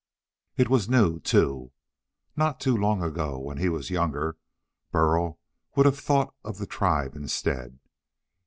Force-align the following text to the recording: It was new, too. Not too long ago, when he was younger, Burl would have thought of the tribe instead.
It 0.57 0.67
was 0.67 0.89
new, 0.89 1.19
too. 1.19 1.73
Not 2.35 2.59
too 2.59 2.75
long 2.75 3.03
ago, 3.03 3.37
when 3.37 3.59
he 3.59 3.69
was 3.69 3.91
younger, 3.91 4.35
Burl 4.89 5.37
would 5.75 5.85
have 5.85 5.99
thought 5.99 6.33
of 6.43 6.57
the 6.57 6.65
tribe 6.65 7.15
instead. 7.15 7.77